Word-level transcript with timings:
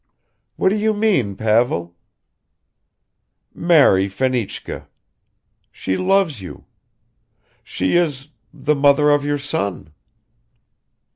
"What 0.55 0.69
do 0.69 0.75
you 0.77 0.95
mean, 0.95 1.35
Pavel?" 1.35 1.95
"Marry 3.53 4.07
Fenichka... 4.07 4.87
she 5.71 5.95
loves 5.95 6.41
you; 6.41 6.65
she 7.63 7.95
is 7.97 8.29
the 8.51 8.73
mother 8.73 9.11
of 9.11 9.23
your 9.23 9.37
son." 9.37 9.93